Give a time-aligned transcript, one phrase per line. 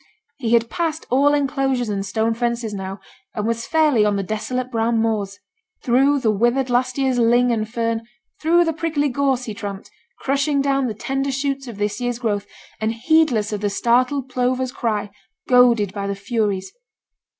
[0.39, 2.99] He had passed all enclosures and stone fences now,
[3.35, 5.37] and was fairly on the desolate brown moors;
[5.83, 8.07] through the withered last year's ling and fern,
[8.41, 12.47] through the prickly gorse, he tramped, crushing down the tender shoots of this year's growth,
[12.79, 15.11] and heedless of the startled plover's cry,
[15.47, 16.73] goaded by the furies.